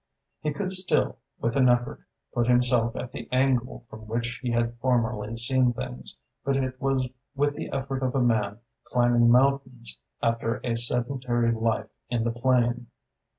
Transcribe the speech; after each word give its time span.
He 0.41 0.51
could 0.51 0.71
still, 0.71 1.17
with 1.39 1.55
an 1.55 1.69
effort, 1.69 2.01
put 2.33 2.47
himself 2.47 2.95
at 2.95 3.11
the 3.11 3.29
angle 3.31 3.85
from 3.87 4.07
which 4.07 4.39
he 4.41 4.49
had 4.49 4.79
formerly 4.79 5.35
seen 5.35 5.73
things; 5.73 6.17
but 6.43 6.57
it 6.57 6.81
was 6.81 7.07
with 7.35 7.53
the 7.53 7.69
effort 7.69 8.01
of 8.01 8.15
a 8.15 8.19
man 8.19 8.57
climbing 8.83 9.29
mountains 9.29 9.99
after 10.19 10.59
a 10.63 10.75
sedentary 10.75 11.51
life 11.51 11.91
in 12.09 12.23
the 12.23 12.31
plain. 12.31 12.87